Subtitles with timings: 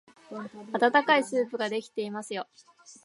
[0.73, 2.47] あたたかいスープができていますよ。